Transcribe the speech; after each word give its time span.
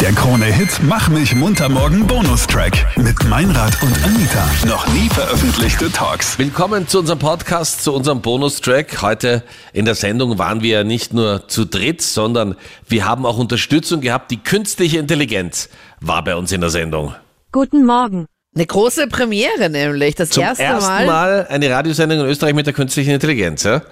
Der 0.00 0.12
Krone-Hit 0.12 0.80
Mach 0.82 1.10
mich 1.10 1.34
munter 1.34 1.68
morgen 1.68 2.06
Bonustrack 2.06 2.72
mit 2.96 3.22
Meinrad 3.28 3.82
und 3.82 3.92
Anita. 4.02 4.48
Noch 4.66 4.86
nie 4.94 5.10
veröffentlichte 5.10 5.92
Talks. 5.92 6.38
Willkommen 6.38 6.88
zu 6.88 7.00
unserem 7.00 7.18
Podcast, 7.18 7.84
zu 7.84 7.92
unserem 7.92 8.22
Bonustrack. 8.22 9.02
Heute 9.02 9.42
in 9.74 9.84
der 9.84 9.94
Sendung 9.94 10.38
waren 10.38 10.62
wir 10.62 10.70
ja 10.70 10.84
nicht 10.84 11.12
nur 11.12 11.48
zu 11.48 11.66
dritt, 11.66 12.00
sondern 12.00 12.56
wir 12.88 13.04
haben 13.04 13.26
auch 13.26 13.36
Unterstützung 13.36 14.00
gehabt. 14.00 14.30
Die 14.30 14.38
künstliche 14.38 14.98
Intelligenz 14.98 15.68
war 16.00 16.24
bei 16.24 16.34
uns 16.34 16.50
in 16.50 16.62
der 16.62 16.70
Sendung. 16.70 17.14
Guten 17.52 17.84
Morgen. 17.84 18.24
Eine 18.54 18.66
große 18.66 19.06
Premiere 19.06 19.68
nämlich, 19.68 20.14
das 20.14 20.30
Zum 20.30 20.42
erste 20.42 20.62
ersten 20.62 20.90
Mal. 20.90 21.06
Mal 21.06 21.46
eine 21.48 21.68
Radiosendung 21.68 22.20
in 22.20 22.26
Österreich 22.26 22.54
mit 22.54 22.66
der 22.66 22.72
künstlichen 22.72 23.10
Intelligenz. 23.10 23.64
Ja? 23.64 23.82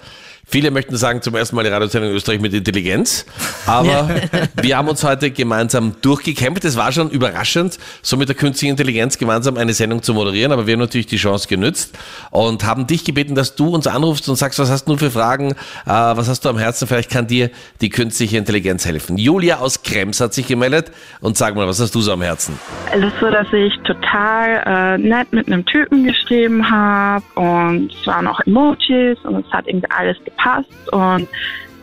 Viele 0.51 0.71
möchten 0.71 0.97
sagen, 0.97 1.21
zum 1.21 1.35
ersten 1.35 1.57
Mal 1.57 1.67
eine 1.67 1.75
Radiosendung 1.75 2.11
in 2.11 2.17
Österreich 2.17 2.41
mit 2.41 2.55
Intelligenz. 2.55 3.27
Aber 3.67 4.09
wir 4.63 4.79
haben 4.79 4.89
uns 4.89 5.05
heute 5.05 5.31
gemeinsam 5.31 5.97
durchgekämpft. 6.01 6.65
Es 6.65 6.75
war 6.75 6.91
schon 6.91 7.11
überraschend, 7.11 7.79
so 8.01 8.17
mit 8.17 8.31
der 8.31 8.37
künstlichen 8.37 8.71
Intelligenz 8.71 9.19
gemeinsam 9.19 9.59
eine 9.59 9.75
Sendung 9.75 10.03
zu 10.03 10.15
moderieren. 10.15 10.51
Aber 10.53 10.67
wir 10.67 10.73
haben 10.73 10.81
natürlich 10.81 11.07
die 11.07 11.19
Chance 11.19 11.49
genützt 11.49 11.99
und 12.31 12.65
haben 12.65 12.87
dich 12.87 13.05
gebeten, 13.05 13.35
dass 13.35 13.57
du 13.57 13.69
uns 13.69 13.87
anrufst 13.87 14.27
und 14.31 14.37
sagst, 14.37 14.59
was 14.59 14.71
hast 14.71 14.87
du 14.89 14.97
für 14.97 15.11
Fragen, 15.11 15.51
äh, 15.51 15.57
was 15.87 16.31
hast 16.31 16.47
du 16.47 16.49
am 16.49 16.57
Herzen? 16.57 16.89
Vielleicht 16.89 17.11
kann 17.11 17.27
dir 17.27 17.51
die 17.83 17.91
künstliche 17.91 18.39
Intelligenz 18.39 18.87
helfen. 18.87 19.19
Julia 19.19 19.59
aus 19.59 19.83
Krems 19.83 20.19
hat 20.19 20.33
sich 20.33 20.47
gemeldet 20.47 20.93
und 21.21 21.37
sag 21.37 21.57
mal, 21.57 21.69
was 21.69 21.79
hast 21.79 21.95
du 21.95 22.01
so 22.01 22.13
am 22.13 22.23
Herzen? 22.23 22.59
Es 22.91 23.05
ist 23.05 23.21
so, 23.21 23.31
dass 23.31 23.53
ich 23.53 23.75
total 23.85 24.63
äh, 24.65 24.99
nett 24.99 25.31
mit 25.31 25.47
einem 25.47 25.67
Typen 25.67 26.05
geschrieben 26.05 26.71
habe 26.71 27.23
und 27.35 27.93
es 27.93 28.07
waren 28.07 28.27
auch 28.27 28.41
Emojis 28.47 29.19
und 29.25 29.45
es 29.47 29.53
hat 29.53 29.67
irgendwie 29.67 29.91
alles 29.91 30.17
gepasst 30.39 30.93
und 30.93 31.29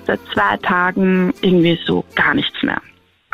seit 0.05 0.19
zwei 0.33 0.57
Tagen 0.57 1.33
irgendwie 1.41 1.79
so 1.85 2.03
gar 2.15 2.33
nichts 2.33 2.61
mehr. 2.63 2.81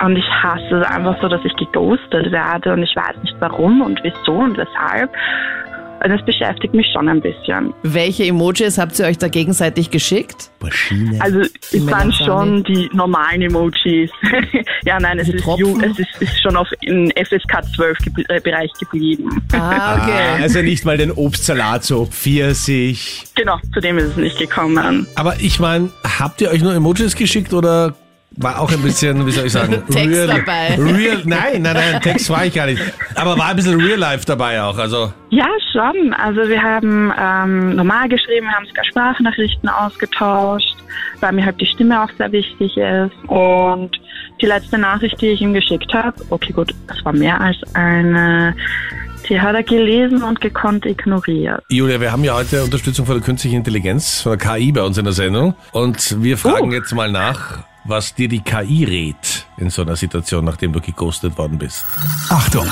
Und 0.01 0.15
ich 0.15 0.25
hasse 0.25 0.77
es 0.77 0.87
einfach 0.87 1.21
so, 1.21 1.27
dass 1.27 1.43
ich 1.45 1.55
geghostet 1.57 2.31
werde 2.31 2.73
und 2.73 2.81
ich 2.81 2.95
weiß 2.95 3.17
nicht 3.23 3.35
warum 3.39 3.81
und 3.81 3.99
wieso 4.03 4.33
und 4.33 4.57
weshalb. 4.57 5.11
Das 6.03 6.25
beschäftigt 6.25 6.73
mich 6.73 6.87
schon 6.91 7.07
ein 7.07 7.21
bisschen. 7.21 7.73
Welche 7.83 8.25
Emojis 8.25 8.77
habt 8.77 8.97
ihr 8.99 9.05
euch 9.05 9.17
da 9.19 9.27
gegenseitig 9.27 9.91
geschickt? 9.91 10.49
Also 11.19 11.39
es 11.41 11.87
waren 11.87 12.11
schon 12.11 12.63
die 12.63 12.89
normalen 12.93 13.41
Emojis. 13.43 14.09
ja, 14.85 14.99
nein, 14.99 15.19
es 15.19 15.29
ist, 15.29 15.45
es 15.47 15.99
ist, 15.99 16.21
ist 16.21 16.41
schon 16.41 16.55
auf 16.55 16.67
in 16.81 17.11
FSK 17.11 17.63
12 17.75 17.97
gebl- 17.99 18.25
äh, 18.29 18.39
Bereich 18.39 18.71
geblieben. 18.79 19.41
Ah, 19.53 19.97
okay. 20.01 20.41
Also 20.41 20.61
nicht 20.61 20.85
mal 20.85 20.97
den 20.97 21.11
Obstsalat, 21.11 21.83
so 21.83 22.05
Pfirsich. 22.07 23.23
Genau, 23.35 23.57
zu 23.73 23.79
dem 23.79 23.97
ist 23.97 24.05
es 24.11 24.17
nicht 24.17 24.37
gekommen. 24.39 25.07
Aber 25.15 25.35
ich 25.39 25.59
meine, 25.59 25.89
habt 26.19 26.41
ihr 26.41 26.49
euch 26.49 26.61
nur 26.61 26.73
Emojis 26.73 27.15
geschickt 27.15 27.53
oder 27.53 27.95
war 28.37 28.59
auch 28.61 28.71
ein 28.71 28.81
bisschen, 28.81 29.25
wie 29.25 29.31
soll 29.31 29.45
ich 29.47 29.51
sagen, 29.51 29.83
Text 29.91 30.27
dabei. 30.29 30.75
Real, 30.77 31.21
nein, 31.25 31.61
nein, 31.61 31.73
nein, 31.75 32.01
Text 32.01 32.29
war 32.29 32.45
ich 32.45 32.53
gar 32.53 32.65
nicht. 32.65 32.81
Aber 33.15 33.37
war 33.37 33.47
ein 33.49 33.55
bisschen 33.57 33.79
Real 33.79 33.99
Life 33.99 34.25
dabei 34.25 34.61
auch. 34.61 34.77
Also 34.77 35.11
Ja, 35.29 35.47
schon. 35.73 36.13
Also 36.13 36.47
wir 36.47 36.61
haben 36.61 37.11
ähm, 37.19 37.75
normal 37.75 38.07
geschrieben, 38.07 38.47
wir 38.47 38.53
haben 38.53 38.65
sogar 38.67 38.85
Sprachnachrichten 38.85 39.67
ausgetauscht, 39.69 40.75
weil 41.19 41.33
mir 41.33 41.45
halt 41.45 41.59
die 41.59 41.65
Stimme 41.65 42.01
auch 42.03 42.09
sehr 42.17 42.31
wichtig 42.31 42.75
ist. 42.77 43.11
Und 43.29 43.99
die 44.41 44.45
letzte 44.45 44.77
Nachricht, 44.77 45.19
die 45.21 45.27
ich 45.27 45.41
ihm 45.41 45.53
geschickt 45.53 45.93
habe, 45.93 46.15
okay 46.29 46.53
gut, 46.53 46.73
es 46.87 47.03
war 47.05 47.13
mehr 47.13 47.39
als 47.39 47.57
eine, 47.75 48.55
die 49.29 49.39
hat 49.39 49.53
er 49.55 49.63
gelesen 49.63 50.23
und 50.23 50.39
gekonnt 50.41 50.85
ignoriert. 50.85 51.63
Julia, 51.69 51.99
wir 52.01 52.11
haben 52.11 52.23
ja 52.23 52.33
heute 52.33 52.63
Unterstützung 52.63 53.05
von 53.05 53.15
der 53.15 53.23
künstlichen 53.23 53.57
Intelligenz, 53.57 54.21
von 54.21 54.37
der 54.37 54.47
KI 54.55 54.71
bei 54.71 54.81
uns 54.83 54.97
in 54.97 55.03
der 55.03 55.13
Sendung. 55.13 55.53
Und 55.73 56.23
wir 56.23 56.37
fragen 56.37 56.69
Oh. 56.69 56.73
jetzt 56.73 56.93
mal 56.95 57.11
nach, 57.11 57.59
was 57.83 58.13
dir 58.13 58.27
die 58.27 58.41
KI 58.41 58.83
rät 58.83 59.45
in 59.57 59.69
so 59.69 59.81
einer 59.81 59.95
Situation, 59.95 60.45
nachdem 60.45 60.73
du 60.73 60.81
geghostet 60.81 61.37
worden 61.37 61.57
bist. 61.57 61.83
Achtung! 62.29 62.67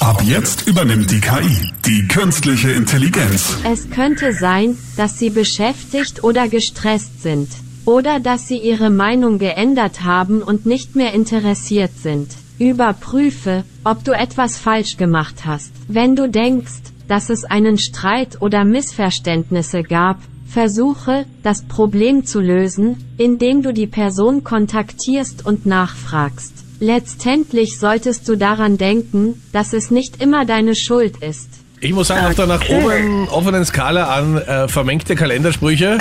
Ab 0.00 0.22
jetzt 0.22 0.66
übernimmt 0.66 1.10
die 1.10 1.20
KI, 1.20 1.72
die 1.86 2.06
künstliche 2.08 2.72
Intelligenz. 2.72 3.56
Es 3.64 3.88
könnte 3.90 4.34
sein, 4.34 4.76
dass 4.96 5.18
Sie 5.18 5.30
beschäftigt 5.30 6.22
oder 6.22 6.48
gestresst 6.48 7.22
sind. 7.22 7.48
Oder 7.86 8.20
dass 8.20 8.48
Sie 8.48 8.58
Ihre 8.58 8.90
Meinung 8.90 9.38
geändert 9.38 10.02
haben 10.02 10.42
und 10.42 10.66
nicht 10.66 10.96
mehr 10.96 11.14
interessiert 11.14 11.92
sind. 11.96 12.32
Überprüfe, 12.58 13.64
ob 13.82 14.04
du 14.04 14.12
etwas 14.12 14.58
falsch 14.58 14.96
gemacht 14.96 15.44
hast. 15.44 15.72
Wenn 15.88 16.16
du 16.16 16.28
denkst, 16.28 16.92
dass 17.08 17.30
es 17.30 17.44
einen 17.44 17.78
Streit 17.78 18.40
oder 18.40 18.64
Missverständnisse 18.64 19.82
gab, 19.82 20.18
versuche, 20.54 21.26
das 21.42 21.62
Problem 21.62 22.24
zu 22.24 22.40
lösen, 22.40 23.04
indem 23.18 23.62
du 23.62 23.72
die 23.72 23.88
Person 23.88 24.44
kontaktierst 24.44 25.44
und 25.44 25.66
nachfragst. 25.66 26.52
Letztendlich 26.78 27.78
solltest 27.80 28.28
du 28.28 28.36
daran 28.36 28.78
denken, 28.78 29.42
dass 29.52 29.72
es 29.72 29.90
nicht 29.90 30.22
immer 30.22 30.44
deine 30.46 30.76
Schuld 30.76 31.16
ist. 31.16 31.48
Ich 31.80 31.92
muss 31.92 32.06
sagen, 32.06 32.24
auf 32.24 32.36
der 32.36 32.46
nach 32.46 32.68
oben 32.68 33.28
offenen 33.28 33.64
Skala 33.64 34.14
an 34.14 34.38
äh, 34.38 34.68
vermengte 34.68 35.16
Kalendersprüche 35.16 35.98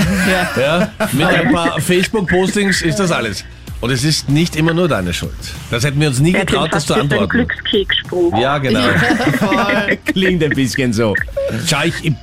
ja. 0.56 0.92
mit 1.12 1.26
ein 1.26 1.52
paar 1.52 1.82
Facebook-Postings 1.82 2.84
ist 2.84 3.00
das 3.00 3.12
alles. 3.12 3.44
Und 3.84 3.90
es 3.90 4.06
ist 4.06 4.30
nicht 4.30 4.56
immer 4.56 4.74
nur 4.74 4.88
deine 4.88 5.14
Schuld. 5.14 5.34
Das 5.70 5.84
hätten 5.84 6.00
wir 6.00 6.08
uns 6.08 6.22
nie 6.22 6.32
klingt 6.32 6.48
getraut, 6.48 6.70
das 6.72 6.86
zu 6.86 6.94
so 6.94 6.94
ein 6.94 7.02
antworten. 7.02 7.32
Glückskeksspruch. 7.32 8.40
Ja, 8.40 8.58
genau. 8.58 8.80
Voll. 9.40 9.98
Klingt 10.06 10.42
ein 10.42 10.52
bisschen 10.52 10.94
so. 10.94 11.14
Schau, 11.68 11.82
ich 11.84 12.14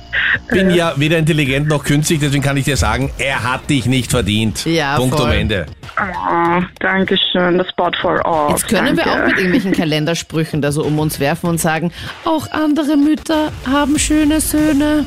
bin 0.49 0.71
ja 0.71 0.93
weder 0.95 1.19
intelligent 1.19 1.67
noch 1.67 1.83
künstlich, 1.83 2.19
deswegen 2.19 2.41
kann 2.41 2.57
ich 2.57 2.65
dir 2.65 2.77
sagen, 2.77 3.11
er 3.19 3.43
hat 3.43 3.69
dich 3.69 3.85
nicht 3.85 4.09
verdient. 4.09 4.65
Ja, 4.65 4.95
Punkt 4.95 5.15
voll. 5.15 5.27
um 5.27 5.31
Ende. 5.31 5.67
Oh, 5.99 6.63
danke 6.79 7.15
schön, 7.31 7.59
das 7.59 7.69
Spot 7.69 7.91
for 8.01 8.25
all. 8.25 8.49
Jetzt 8.49 8.67
können 8.67 8.97
wir 8.97 9.03
danke. 9.03 9.21
auch 9.21 9.27
mit 9.27 9.37
irgendwelchen 9.37 9.73
Kalendersprüchen 9.73 10.63
da 10.63 10.71
so 10.71 10.83
um 10.83 10.97
uns 10.97 11.19
werfen 11.19 11.47
und 11.47 11.59
sagen, 11.59 11.91
auch 12.25 12.49
andere 12.49 12.97
Mütter 12.97 13.51
haben 13.67 13.99
schöne 13.99 14.41
Söhne. 14.41 15.05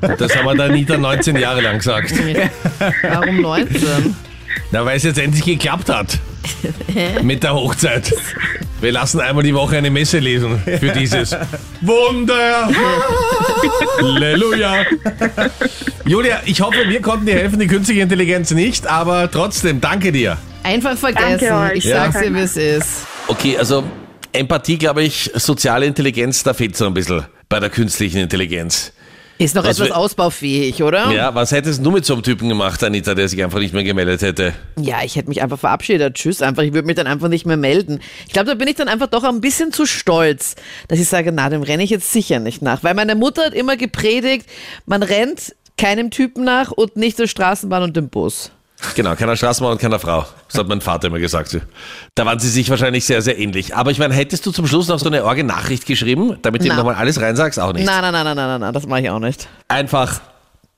Das 0.00 0.34
haben 0.34 0.46
wir 0.46 0.54
der 0.54 0.64
Anita 0.64 0.96
19 0.96 1.36
Jahre 1.36 1.60
lang 1.60 1.76
gesagt. 1.76 2.14
Warum 3.02 3.42
19? 3.42 4.31
Na, 4.70 4.84
weil 4.84 4.96
es 4.96 5.02
jetzt 5.02 5.18
endlich 5.18 5.44
geklappt 5.44 5.88
hat. 5.88 6.18
Mit 7.22 7.42
der 7.42 7.54
Hochzeit. 7.54 8.12
Wir 8.80 8.90
lassen 8.92 9.20
einmal 9.20 9.44
die 9.44 9.54
Woche 9.54 9.76
eine 9.76 9.90
Messe 9.90 10.18
lesen 10.18 10.60
für 10.64 10.90
dieses 10.90 11.36
Wunder. 11.80 12.68
Halleluja. 14.00 14.84
Julia, 16.04 16.40
ich 16.46 16.60
hoffe, 16.60 16.88
wir 16.88 17.00
konnten 17.00 17.26
dir 17.26 17.34
helfen, 17.34 17.60
die 17.60 17.68
künstliche 17.68 18.00
Intelligenz 18.00 18.50
nicht, 18.50 18.86
aber 18.86 19.30
trotzdem, 19.30 19.80
danke 19.80 20.10
dir. 20.10 20.36
Einfach 20.64 20.96
vergessen. 20.96 21.46
Danke 21.48 21.72
euch. 21.74 21.78
Ich 21.78 21.88
sag's 21.88 22.20
dir, 22.20 22.34
wie 22.34 22.40
es 22.40 22.56
ist. 22.56 22.88
Okay, 23.28 23.56
also 23.56 23.84
Empathie, 24.32 24.78
glaube 24.78 25.02
ich, 25.02 25.30
soziale 25.34 25.86
Intelligenz, 25.86 26.42
da 26.42 26.54
fehlt 26.54 26.76
so 26.76 26.86
ein 26.86 26.94
bisschen 26.94 27.24
bei 27.48 27.60
der 27.60 27.70
künstlichen 27.70 28.18
Intelligenz. 28.18 28.92
Ist 29.38 29.54
noch 29.54 29.64
Was 29.64 29.78
etwas 29.80 29.90
ausbaufähig, 29.90 30.82
oder? 30.82 31.10
Ja, 31.10 31.34
was 31.34 31.52
hättest 31.52 31.84
du 31.84 31.90
mit 31.90 32.04
so 32.04 32.14
einem 32.14 32.22
Typen 32.22 32.48
gemacht, 32.48 32.82
Anita, 32.84 33.14
der 33.14 33.28
sich 33.28 33.42
einfach 33.42 33.58
nicht 33.58 33.74
mehr 33.74 33.84
gemeldet 33.84 34.22
hätte? 34.22 34.52
Ja, 34.76 35.02
ich 35.04 35.16
hätte 35.16 35.28
mich 35.28 35.42
einfach 35.42 35.58
verabschiedet. 35.58 36.14
Tschüss, 36.14 36.42
einfach. 36.42 36.62
Ich 36.62 36.72
würde 36.72 36.86
mich 36.86 36.96
dann 36.96 37.06
einfach 37.06 37.28
nicht 37.28 37.46
mehr 37.46 37.56
melden. 37.56 38.00
Ich 38.26 38.32
glaube, 38.32 38.48
da 38.48 38.54
bin 38.54 38.68
ich 38.68 38.76
dann 38.76 38.88
einfach 38.88 39.08
doch 39.08 39.24
ein 39.24 39.40
bisschen 39.40 39.72
zu 39.72 39.86
stolz, 39.86 40.54
dass 40.88 40.98
ich 40.98 41.08
sage, 41.08 41.32
na, 41.32 41.48
dem 41.48 41.62
renne 41.62 41.82
ich 41.82 41.90
jetzt 41.90 42.12
sicher 42.12 42.38
nicht 42.38 42.62
nach. 42.62 42.84
Weil 42.84 42.94
meine 42.94 43.14
Mutter 43.14 43.46
hat 43.46 43.54
immer 43.54 43.76
gepredigt, 43.76 44.46
man 44.86 45.02
rennt 45.02 45.54
keinem 45.76 46.10
Typen 46.10 46.44
nach 46.44 46.70
und 46.70 46.96
nicht 46.96 47.16
zur 47.16 47.26
Straßenbahn 47.26 47.82
und 47.82 47.96
dem 47.96 48.08
Bus. 48.08 48.52
Genau, 48.94 49.14
keiner 49.14 49.36
Straßenmann 49.36 49.72
und 49.72 49.80
keiner 49.80 49.98
Frau. 49.98 50.26
Das 50.48 50.58
hat 50.58 50.68
mein 50.68 50.80
Vater 50.80 51.08
immer 51.08 51.18
gesagt. 51.18 51.58
Da 52.14 52.26
waren 52.26 52.38
sie 52.38 52.48
sich 52.48 52.68
wahrscheinlich 52.68 53.04
sehr, 53.04 53.22
sehr 53.22 53.38
ähnlich. 53.38 53.74
Aber 53.74 53.90
ich 53.90 53.98
meine, 53.98 54.14
hättest 54.14 54.44
du 54.46 54.50
zum 54.50 54.66
Schluss 54.66 54.88
noch 54.88 54.98
so 54.98 55.06
eine 55.06 55.24
Orge-Nachricht 55.24 55.86
geschrieben, 55.86 56.38
damit 56.42 56.62
du 56.62 56.68
ihm 56.68 56.76
nochmal 56.76 56.96
alles 56.96 57.20
reinsagst? 57.20 57.58
Auch 57.58 57.72
nicht. 57.72 57.86
Nein, 57.86 58.02
nein, 58.02 58.12
nein, 58.12 58.24
nein, 58.24 58.36
nein, 58.36 58.48
nein, 58.48 58.60
nein, 58.60 58.74
das 58.74 58.86
mache 58.86 59.00
ich 59.00 59.10
auch 59.10 59.18
nicht. 59.18 59.48
Einfach 59.68 60.20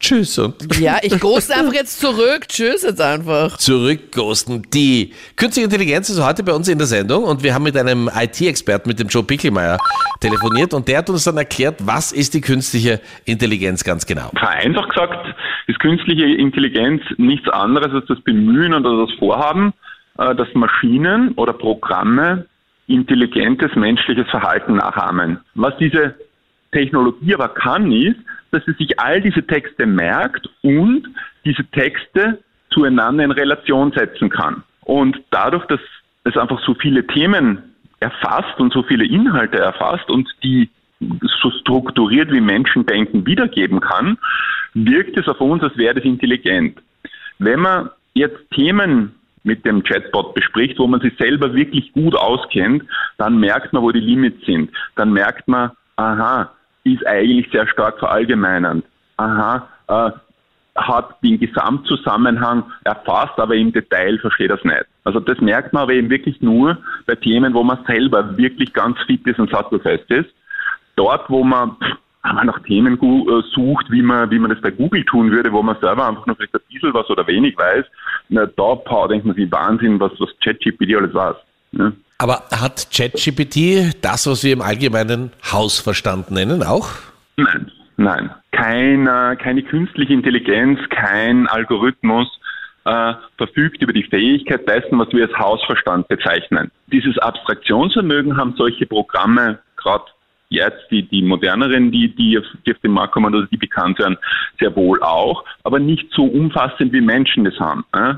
Tschüss 0.01 0.39
und 0.39 0.77
Ja, 0.79 0.99
ich 1.01 1.19
ghoste 1.19 1.55
einfach 1.55 1.73
jetzt 1.73 1.99
zurück. 1.99 2.47
Tschüss 2.49 2.83
jetzt 2.83 3.01
einfach. 3.01 3.57
zurückghosten. 3.57 4.63
Die 4.75 5.15
künstliche 5.37 5.65
Intelligenz 5.65 6.11
ist 6.11 6.23
heute 6.23 6.43
bei 6.43 6.53
uns 6.53 6.69
in 6.69 6.77
der 6.77 6.87
Sendung 6.87 7.25
und 7.25 7.43
wir 7.43 7.55
haben 7.55 7.63
mit 7.63 7.77
einem 7.77 8.11
IT-Experten, 8.15 8.89
mit 8.89 8.99
dem 8.99 9.09
Joe 9.09 9.23
Pickelmeier, 9.23 9.79
telefoniert 10.21 10.75
und 10.75 10.89
der 10.89 10.99
hat 10.99 11.09
uns 11.09 11.25
dann 11.25 11.39
erklärt, 11.39 11.77
was 11.87 12.13
ist 12.13 12.35
die 12.35 12.43
künstliche 12.43 13.01
Intelligenz 13.25 13.83
ganz 13.83 14.05
genau. 14.05 14.31
Vereinfacht 14.39 14.91
gesagt 14.91 15.15
ist 15.67 15.81
künstliche 15.81 16.27
Intelligenz 16.27 17.03
nichts 17.17 17.49
anderes 17.49 17.93
als 17.93 18.07
das 18.07 18.21
Bemühen 18.21 18.75
oder 18.75 19.07
das 19.07 19.15
Vorhaben, 19.19 19.73
äh, 20.19 20.35
dass 20.35 20.53
Maschinen 20.55 21.33
oder 21.33 21.53
Programme 21.53 22.47
intelligentes 22.87 23.75
menschliches 23.75 24.29
Verhalten 24.29 24.77
nachahmen. 24.77 25.41
Was 25.55 25.77
diese 25.79 26.15
Technologie 26.73 27.35
aber 27.35 27.49
kann, 27.49 27.91
ist, 27.93 28.19
dass 28.51 28.65
sie 28.67 28.73
sich 28.73 29.01
all 29.01 29.21
diese 29.21 29.47
Texte 29.47 29.87
merkt 29.87 30.49
und 30.63 31.09
diese 31.45 31.65
Texte 31.71 32.39
zueinander 32.71 33.25
in 33.25 33.31
Relation 33.31 33.93
setzen 33.93 34.29
kann. 34.29 34.63
Und 34.83 35.19
dadurch, 35.31 35.65
dass 35.67 35.81
es 36.25 36.37
einfach 36.37 36.61
so 36.65 36.75
viele 36.75 37.07
Themen 37.07 37.63
erfasst 38.01 38.59
und 38.59 38.73
so 38.73 38.83
viele 38.83 39.07
Inhalte 39.07 39.59
erfasst 39.59 40.11
und 40.11 40.29
die 40.43 40.69
so 41.43 41.51
strukturiert 41.61 42.31
wie 42.33 42.41
Menschen 42.41 42.87
denken 42.87 43.27
wiedergeben 43.27 43.81
kann, 43.81 44.19
wirkt 44.75 45.17
es 45.19 45.29
auf 45.29 45.41
uns, 45.41 45.63
als 45.63 45.77
wäre 45.77 45.95
das 45.95 46.05
intelligent. 46.05 46.81
Wenn 47.39 47.61
man 47.61 47.91
jetzt 48.15 48.39
Themen 48.55 49.15
mit 49.45 49.65
dem 49.65 49.83
Chatbot 49.83 50.35
bespricht, 50.35 50.79
wo 50.79 50.87
man 50.87 51.01
sich 51.01 51.15
selber 51.19 51.55
wirklich 51.55 51.93
gut 51.93 52.15
auskennt, 52.17 52.85
dann 53.19 53.39
merkt 53.39 53.73
man, 53.73 53.83
wo 53.83 53.93
die 53.93 54.01
Limits 54.01 54.45
sind. 54.47 54.71
Dann 54.97 55.13
merkt 55.13 55.47
man, 55.49 55.71
aha, 55.97 56.51
ist 56.85 57.07
eigentlich 57.07 57.51
sehr 57.53 57.67
stark 57.69 57.99
verallgemeinernd. 57.99 58.85
Aha, 59.17 59.69
äh, 59.89 60.11
hat 60.77 61.23
den 61.23 61.39
Gesamtzusammenhang 61.39 62.65
erfasst, 62.83 63.39
aber 63.39 63.55
im 63.55 63.73
Detail 63.73 64.19
versteht 64.19 64.51
das 64.51 64.65
nicht. 64.65 64.85
Also 65.05 65.21
das 65.21 65.41
merkt 65.41 65.73
man 65.73 65.85
aber 65.85 65.93
eben 65.93 66.11
wirklich 66.11 66.41
nur 66.41 66.79
bei 67.07 67.15
Themen, 67.15 67.55
wo 67.55 67.63
man 67.63 67.85
selber 67.87 68.37
wirklich 68.37 68.73
ganz 68.73 68.99
fit 69.07 69.25
ist 69.27 69.39
und 69.39 69.51
sattelfest 69.51 70.11
ist. 70.11 70.31
Dort, 70.97 71.29
wo 71.31 71.45
man 71.45 71.77
wenn 72.25 72.35
man 72.37 72.47
nach 72.47 72.59
Themen 72.61 72.95
äh, 72.95 73.43
sucht, 73.55 73.91
wie 73.91 74.03
man, 74.03 74.31
wie 74.31 74.39
man 74.39 74.51
das 74.51 74.61
bei 74.61 74.71
Google 74.71 75.05
tun 75.05 75.31
würde, 75.31 75.53
wo 75.53 75.63
man 75.63 75.77
selber 75.81 76.09
einfach 76.09 76.27
nur 76.27 76.37
vielleicht 76.37 76.55
ein 76.55 76.61
bisschen 76.73 76.95
was 76.95 77.09
oder 77.11 77.27
wenig 77.27 77.57
weiß, 77.57 77.85
na, 78.31 78.47
da 78.47 79.07
denkt 79.09 79.27
man 79.27 79.37
sich 79.37 79.51
Wahnsinn, 79.53 80.01
was, 80.01 80.13
was 80.19 80.31
ChatGPT 80.43 80.97
alles 80.97 81.13
weiß. 81.13 81.37
Ja. 81.73 81.93
Aber 82.19 82.45
hat 82.51 82.89
ChatGPT 82.91 84.03
das, 84.03 84.27
was 84.27 84.43
wir 84.43 84.55
im 84.55 84.63
allgemeinen 84.63 85.33
Hausverstand 85.53 86.31
nennen, 86.31 86.63
auch? 86.63 86.89
Nein, 87.37 87.71
nein. 87.99 88.31
Keine, 88.53 89.37
keine 89.37 89.63
künstliche 89.63 90.15
Intelligenz, 90.15 90.79
kein 90.91 91.47
Algorithmus 91.49 92.29
äh, 92.85 93.15
verfügt 93.37 93.83
über 93.83 93.93
die 93.93 94.05
Fähigkeit 94.05 94.67
dessen, 94.67 94.99
was 94.99 95.13
wir 95.13 95.27
als 95.27 95.37
Hausverstand 95.39 96.09
bezeichnen. 96.09 96.71
Dieses 96.87 97.19
Abstraktionsvermögen 97.19 98.37
haben 98.37 98.55
solche 98.57 98.87
Programme 98.87 99.59
gerade 99.77 100.05
jetzt 100.49 100.91
die, 100.91 101.03
die 101.03 101.23
moderneren, 101.23 101.91
die, 101.91 102.15
die 102.15 102.39
auf, 102.39 102.45
die 102.67 102.73
auf 102.73 102.79
den 102.81 102.93
Markt 102.93 103.15
kommen 103.15 103.35
oder 103.35 103.47
die 103.47 103.57
bekannt 103.57 103.99
werden, 103.99 104.17
sehr 104.59 104.75
wohl 104.77 105.03
auch, 105.03 105.45
aber 105.63 105.79
nicht 105.79 106.07
so 106.15 106.25
umfassend 106.25 106.93
wie 106.93 107.01
Menschen 107.01 107.45
das 107.45 107.59
haben. 107.59 107.85
Äh? 107.93 108.15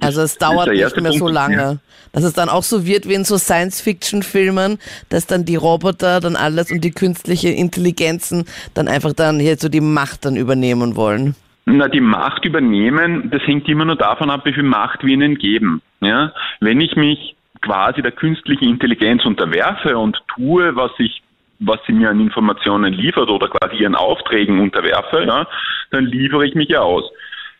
also 0.00 0.22
es 0.22 0.36
dauert 0.38 0.68
nicht 0.68 0.96
mehr 0.96 1.10
Punkt, 1.10 1.18
so 1.18 1.28
lange. 1.28 1.56
Ja. 1.56 1.76
Dass 2.12 2.24
es 2.24 2.32
dann 2.32 2.48
auch 2.48 2.62
so 2.62 2.86
wird 2.86 3.08
wie 3.08 3.14
in 3.14 3.24
so 3.24 3.36
Science-Fiction-Filmen, 3.36 4.78
dass 5.10 5.26
dann 5.26 5.44
die 5.44 5.56
Roboter 5.56 6.20
dann 6.20 6.36
alles 6.36 6.70
und 6.70 6.82
die 6.82 6.90
künstliche 6.90 7.48
Intelligenzen 7.48 8.46
dann 8.74 8.88
einfach 8.88 9.12
dann 9.12 9.38
hier 9.38 9.56
so 9.56 9.68
die 9.68 9.80
Macht 9.80 10.24
dann 10.24 10.36
übernehmen 10.36 10.96
wollen. 10.96 11.36
Na, 11.66 11.88
die 11.88 12.00
Macht 12.00 12.44
übernehmen, 12.44 13.28
das 13.30 13.42
hängt 13.42 13.68
immer 13.68 13.84
nur 13.84 13.96
davon 13.96 14.30
ab, 14.30 14.42
wie 14.44 14.52
viel 14.52 14.62
Macht 14.62 15.04
wir 15.04 15.12
ihnen 15.12 15.36
geben. 15.36 15.82
Ja? 16.00 16.32
Wenn 16.60 16.80
ich 16.80 16.94
mich 16.96 17.34
quasi 17.60 18.02
der 18.02 18.12
künstlichen 18.12 18.68
Intelligenz 18.68 19.24
unterwerfe 19.24 19.98
und 19.98 20.16
tue, 20.28 20.76
was 20.76 20.92
ich 20.98 21.22
was 21.58 21.78
sie 21.86 21.92
mir 21.92 22.10
an 22.10 22.20
Informationen 22.20 22.92
liefert 22.92 23.28
oder 23.28 23.48
quasi 23.48 23.82
ihren 23.82 23.94
Aufträgen 23.94 24.60
unterwerfe, 24.60 25.24
ja, 25.26 25.46
dann 25.90 26.06
liefere 26.06 26.46
ich 26.46 26.54
mich 26.54 26.68
ja 26.68 26.80
aus. 26.80 27.04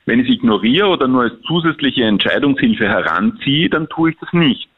Wenn 0.05 0.21
ich 0.21 0.29
es 0.29 0.35
ignoriere 0.35 0.89
oder 0.89 1.09
nur 1.09 1.23
als 1.23 1.41
zusätzliche 1.43 2.05
Entscheidungshilfe 2.05 2.89
heranziehe, 2.89 3.69
dann 3.69 3.89
tue 3.89 4.11
ich 4.11 4.17
das 4.21 4.33
nicht. 4.33 4.69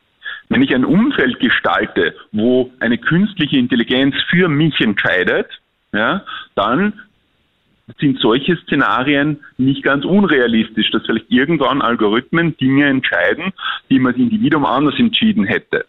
Wenn 0.49 0.63
ich 0.63 0.75
ein 0.75 0.85
Umfeld 0.85 1.39
gestalte, 1.41 2.15
wo 2.33 2.71
eine 2.81 2.97
künstliche 2.97 3.59
Intelligenz 3.59 4.15
für 4.31 4.49
mich 4.49 4.81
entscheidet, 4.81 5.47
ja, 5.93 6.23
dann 6.55 6.95
sind 7.99 8.19
solche 8.21 8.57
Szenarien 8.57 9.41
nicht 9.57 9.83
ganz 9.83 10.05
unrealistisch, 10.05 10.91
dass 10.91 11.07
vielleicht 11.07 11.31
irgendwann 11.31 11.83
Algorithmen 11.83 12.57
Dinge 12.57 12.87
entscheiden, 12.87 13.53
die 13.91 13.99
man 13.99 14.13
das 14.13 14.21
Individuum 14.21 14.65
anders 14.65 14.99
entschieden 14.99 15.45
hätte. 15.45 15.87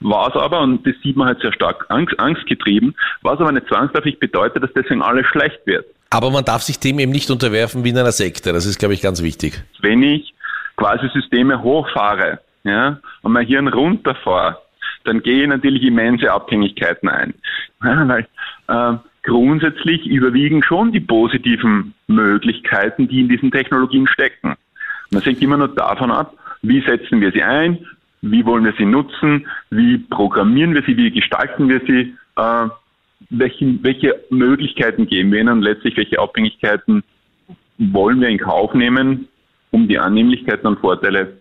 Was 0.00 0.32
aber, 0.34 0.60
und 0.60 0.86
das 0.86 0.94
sieht 1.02 1.16
man 1.16 1.28
halt 1.28 1.40
sehr 1.40 1.52
stark 1.52 1.86
Angst, 1.88 2.18
angstgetrieben, 2.18 2.94
was 3.22 3.40
aber 3.40 3.52
nicht 3.52 3.68
zwangsläufig 3.68 4.18
bedeutet, 4.18 4.62
dass 4.62 4.72
deswegen 4.74 5.02
alles 5.02 5.26
schlecht 5.26 5.60
wird. 5.64 5.86
Aber 6.10 6.30
man 6.30 6.44
darf 6.44 6.62
sich 6.62 6.78
dem 6.78 6.98
eben 6.98 7.12
nicht 7.12 7.30
unterwerfen 7.30 7.84
wie 7.84 7.90
in 7.90 7.98
einer 7.98 8.12
Sekte. 8.12 8.52
Das 8.52 8.66
ist, 8.66 8.78
glaube 8.78 8.94
ich, 8.94 9.02
ganz 9.02 9.22
wichtig. 9.22 9.62
Wenn 9.80 10.02
ich 10.02 10.34
quasi 10.76 11.08
Systeme 11.12 11.62
hochfahre 11.62 12.40
ja, 12.64 12.98
und 13.22 13.32
mein 13.32 13.46
Hirn 13.46 13.68
runterfahre, 13.68 14.58
dann 15.04 15.22
gehe 15.22 15.42
ich 15.42 15.48
natürlich 15.48 15.82
immense 15.82 16.30
Abhängigkeiten 16.30 17.08
ein. 17.08 17.34
Ja, 17.82 18.08
weil 18.08 18.26
äh, 18.68 18.98
grundsätzlich 19.22 20.06
überwiegen 20.06 20.62
schon 20.62 20.92
die 20.92 21.00
positiven 21.00 21.94
Möglichkeiten, 22.06 23.08
die 23.08 23.20
in 23.20 23.28
diesen 23.28 23.50
Technologien 23.50 24.06
stecken. 24.06 24.54
Man 25.10 25.22
hängt 25.22 25.42
immer 25.42 25.56
nur 25.56 25.68
davon 25.68 26.10
ab, 26.10 26.34
wie 26.62 26.80
setzen 26.82 27.20
wir 27.20 27.32
sie 27.32 27.42
ein, 27.42 27.86
wie 28.30 28.44
wollen 28.44 28.64
wir 28.64 28.74
sie 28.78 28.84
nutzen, 28.84 29.46
wie 29.70 29.98
programmieren 29.98 30.74
wir 30.74 30.82
sie, 30.82 30.96
wie 30.96 31.10
gestalten 31.10 31.68
wir 31.68 31.80
sie, 31.86 32.14
äh, 32.36 32.68
welche, 33.30 33.82
welche 33.82 34.20
Möglichkeiten 34.30 35.06
geben 35.06 35.32
wir 35.32 35.40
ihnen 35.40 35.48
und 35.48 35.62
letztlich 35.62 35.96
welche 35.96 36.18
Abhängigkeiten 36.18 37.02
wollen 37.78 38.20
wir 38.20 38.28
in 38.28 38.38
Kauf 38.38 38.74
nehmen, 38.74 39.28
um 39.70 39.88
die 39.88 39.98
Annehmlichkeiten 39.98 40.66
und 40.66 40.78
Vorteile 40.80 41.36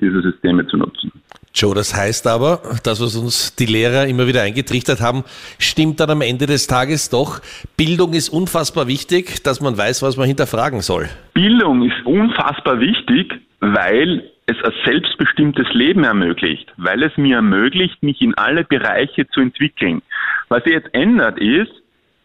dieser 0.00 0.22
Systeme 0.22 0.66
zu 0.66 0.76
nutzen. 0.76 1.12
Joe, 1.54 1.74
das 1.74 1.94
heißt 1.94 2.26
aber, 2.26 2.62
das, 2.82 3.00
was 3.00 3.14
uns 3.14 3.54
die 3.54 3.66
Lehrer 3.66 4.06
immer 4.06 4.26
wieder 4.26 4.42
eingetrichtert 4.42 5.00
haben, 5.00 5.22
stimmt 5.58 6.00
dann 6.00 6.10
am 6.10 6.22
Ende 6.22 6.46
des 6.46 6.66
Tages 6.66 7.10
doch. 7.10 7.40
Bildung 7.76 8.14
ist 8.14 8.30
unfassbar 8.30 8.88
wichtig, 8.88 9.44
dass 9.44 9.60
man 9.60 9.76
weiß, 9.76 10.02
was 10.02 10.16
man 10.16 10.26
hinterfragen 10.26 10.80
soll. 10.80 11.08
Bildung 11.34 11.82
ist 11.82 12.04
unfassbar 12.06 12.80
wichtig, 12.80 13.34
weil 13.60 14.31
es 14.46 14.56
ein 14.64 14.72
selbstbestimmtes 14.84 15.72
Leben 15.72 16.04
ermöglicht, 16.04 16.72
weil 16.76 17.02
es 17.02 17.16
mir 17.16 17.36
ermöglicht, 17.36 18.02
mich 18.02 18.20
in 18.20 18.34
alle 18.34 18.64
Bereiche 18.64 19.28
zu 19.28 19.40
entwickeln. 19.40 20.02
Was 20.48 20.64
sich 20.64 20.72
jetzt 20.72 20.92
ändert 20.94 21.38
ist, 21.38 21.72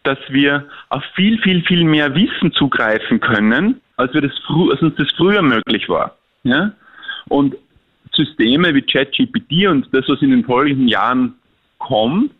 dass 0.02 0.18
wir 0.28 0.66
auf 0.88 1.04
viel, 1.14 1.38
viel, 1.42 1.62
viel 1.64 1.84
mehr 1.84 2.14
Wissen 2.14 2.52
zugreifen 2.52 3.20
können, 3.20 3.80
als, 3.96 4.14
wir 4.14 4.22
das 4.22 4.32
als 4.48 4.82
uns 4.82 4.94
das 4.96 5.08
früher 5.16 5.42
möglich 5.42 5.88
war. 5.88 6.16
Ja? 6.44 6.72
Und 7.28 7.56
Systeme 8.12 8.74
wie 8.74 8.82
ChatGPT 8.82 9.68
und 9.68 9.88
das, 9.92 10.08
was 10.08 10.22
in 10.22 10.30
den 10.30 10.44
folgenden 10.44 10.88
Jahren 10.88 11.34
kommt, 11.78 12.32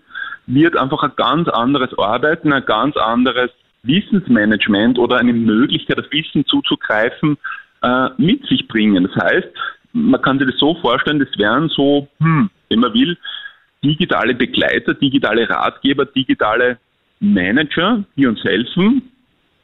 wird 0.46 0.76
einfach 0.76 1.02
ein 1.02 1.12
ganz 1.16 1.48
anderes 1.48 1.96
Arbeiten, 1.98 2.52
ein 2.52 2.64
ganz 2.64 2.96
anderes 2.96 3.50
Wissensmanagement 3.82 4.98
oder 4.98 5.18
eine 5.18 5.32
Möglichkeit, 5.32 5.98
auf 5.98 6.10
Wissen 6.10 6.44
zuzugreifen, 6.46 7.36
äh, 7.82 8.08
mit 8.18 8.46
sich 8.46 8.66
bringen. 8.68 9.04
Das 9.04 9.24
heißt, 9.24 9.48
man 9.92 10.20
kann 10.22 10.38
sich 10.38 10.48
das 10.48 10.58
so 10.58 10.74
vorstellen, 10.76 11.18
das 11.18 11.38
wären 11.38 11.68
so, 11.68 12.08
hm, 12.18 12.50
wenn 12.68 12.80
man 12.80 12.94
will, 12.94 13.16
digitale 13.82 14.34
Begleiter, 14.34 14.94
digitale 14.94 15.48
Ratgeber, 15.48 16.04
digitale 16.04 16.78
Manager, 17.20 18.04
die 18.16 18.26
uns 18.26 18.42
helfen, 18.44 19.02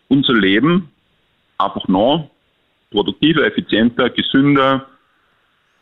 unser 0.08 0.34
Leben 0.34 0.90
einfach 1.58 1.86
noch 1.88 2.30
produktiver, 2.90 3.44
effizienter, 3.44 4.10
gesünder, 4.10 4.86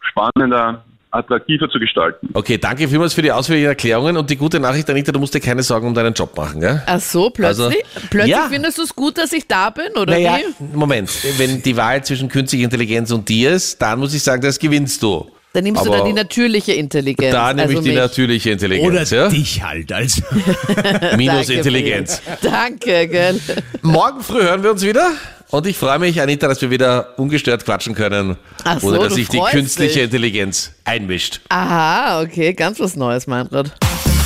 spannender, 0.00 0.84
attraktiver 1.12 1.69
zu 1.69 1.79
gestalten. 1.79 2.29
Okay, 2.32 2.59
danke 2.59 2.88
vielmals 2.88 3.14
für 3.14 3.23
die 3.23 3.31
ausführlichen 3.31 3.69
Erklärungen 3.69 4.17
und 4.17 4.31
die 4.31 4.36
gute 4.36 4.58
Nachricht, 4.58 4.89
Anita, 4.89 5.13
du 5.13 5.20
musst 5.20 5.34
dir 5.34 5.41
keine 5.41 5.63
Sorgen 5.63 5.86
um 5.86 5.94
deinen 5.94 6.15
Job 6.15 6.36
machen, 6.36 6.60
gell? 6.60 6.82
Ach 6.86 7.01
so, 7.01 7.31
plötzlich? 7.31 7.84
Also, 7.84 8.08
plötzlich 8.10 8.32
ja. 8.32 8.48
findest 8.51 8.79
du 8.79 8.82
es 8.82 8.96
gut, 8.96 9.19
dass 9.19 9.32
ich 9.32 9.46
da 9.46 9.70
bin, 9.70 9.93
oder 9.93 10.13
naja, 10.13 10.39
wie? 10.58 10.77
Moment, 10.77 11.10
wenn 11.39 11.63
die 11.63 11.77
Wahl 11.77 12.03
zwischen 12.03 12.29
künstlicher 12.29 12.65
Intelligenz 12.65 13.10
und 13.10 13.29
dir 13.29 13.53
ist, 13.53 13.81
dann 13.81 13.98
muss 13.98 14.15
ich 14.15 14.22
sagen, 14.22 14.43
das 14.43 14.58
gewinnst 14.58 15.03
du. 15.03 15.31
Dann 15.53 15.65
nimmst 15.65 15.82
Aber 15.82 15.91
du 15.91 15.98
da 15.98 16.05
die 16.06 16.15
natürliche 16.15 16.72
Intelligenz. 16.72 17.31
Da 17.31 17.53
nehme 17.53 17.63
also 17.63 17.75
ich 17.75 17.84
die 17.84 17.91
mich. 17.91 17.98
natürliche 17.98 18.51
Intelligenz. 18.53 19.13
Oder 19.13 19.25
ja? 19.25 19.29
dich 19.29 19.63
halt 19.63 19.93
als 19.93 20.22
Minus 21.19 21.51
Intelligenz. 21.51 22.22
Danke, 22.41 23.06
gell? 23.06 23.39
Morgen 23.82 24.22
früh 24.22 24.43
hören 24.43 24.63
wir 24.63 24.70
uns 24.70 24.82
wieder. 24.82 25.10
Und 25.53 25.67
ich 25.67 25.77
freue 25.77 25.99
mich, 25.99 26.19
Anita, 26.19 26.49
dass 26.49 26.63
wir 26.63 26.71
wieder 26.71 27.11
ungestört 27.19 27.67
quatschen 27.67 27.94
können, 27.94 28.39
Ach 28.65 28.81
so, 28.81 28.89
ohne 28.89 29.01
dass 29.01 29.15
sich 29.15 29.29
die 29.29 29.39
künstliche 29.39 29.97
dich. 29.97 30.05
Intelligenz 30.05 30.73
einmischt. 30.85 31.43
Aha, 31.51 32.23
okay, 32.23 32.55
ganz 32.55 32.81
was 32.81 32.97
Neues, 32.97 33.27
Meinrad. 33.27 33.71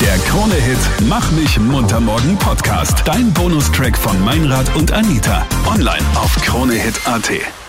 Der 0.00 0.18
Krone-Hit 0.30 0.78
Mach 1.08 1.28
mich 1.32 1.58
munter 1.58 1.98
morgen 1.98 2.38
Podcast. 2.38 3.02
Dein 3.04 3.32
Bonustrack 3.32 3.98
von 3.98 4.24
Meinrad 4.24 4.72
und 4.76 4.92
Anita. 4.92 5.44
Online 5.66 6.04
auf 6.14 6.32
kronehit.at. 6.42 7.65